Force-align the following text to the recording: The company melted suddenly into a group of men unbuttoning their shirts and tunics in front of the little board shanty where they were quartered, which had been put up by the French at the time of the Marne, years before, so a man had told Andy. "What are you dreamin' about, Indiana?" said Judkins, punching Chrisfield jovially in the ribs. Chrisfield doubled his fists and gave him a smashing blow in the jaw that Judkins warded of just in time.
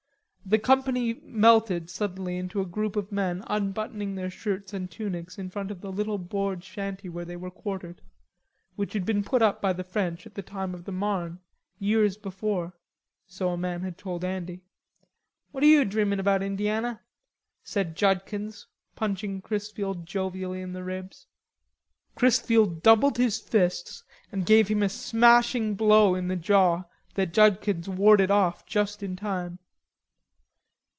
The 0.43 0.59
company 0.59 1.13
melted 1.23 1.89
suddenly 1.89 2.35
into 2.35 2.59
a 2.59 2.65
group 2.65 2.97
of 2.97 3.09
men 3.11 3.41
unbuttoning 3.47 4.15
their 4.15 4.29
shirts 4.31 4.73
and 4.73 4.91
tunics 4.91 5.37
in 5.37 5.49
front 5.49 5.71
of 5.71 5.79
the 5.79 5.91
little 5.93 6.17
board 6.17 6.61
shanty 6.65 7.07
where 7.07 7.23
they 7.23 7.37
were 7.37 7.49
quartered, 7.51 8.01
which 8.75 8.91
had 8.91 9.05
been 9.05 9.23
put 9.23 9.41
up 9.41 9.61
by 9.61 9.71
the 9.71 9.85
French 9.85 10.25
at 10.25 10.33
the 10.35 10.41
time 10.41 10.73
of 10.75 10.83
the 10.83 10.91
Marne, 10.91 11.39
years 11.79 12.17
before, 12.17 12.73
so 13.27 13.49
a 13.49 13.57
man 13.57 13.83
had 13.83 13.97
told 13.97 14.25
Andy. 14.25 14.59
"What 15.51 15.63
are 15.63 15.67
you 15.67 15.85
dreamin' 15.85 16.19
about, 16.19 16.43
Indiana?" 16.43 16.99
said 17.63 17.95
Judkins, 17.95 18.67
punching 18.95 19.43
Chrisfield 19.43 20.05
jovially 20.05 20.59
in 20.61 20.73
the 20.73 20.83
ribs. 20.83 21.27
Chrisfield 22.15 22.83
doubled 22.83 23.17
his 23.17 23.39
fists 23.39 24.03
and 24.33 24.45
gave 24.45 24.67
him 24.67 24.83
a 24.83 24.89
smashing 24.89 25.75
blow 25.75 26.13
in 26.13 26.27
the 26.27 26.35
jaw 26.35 26.83
that 27.13 27.31
Judkins 27.31 27.87
warded 27.87 28.31
of 28.31 28.65
just 28.65 29.01
in 29.01 29.15
time. 29.15 29.59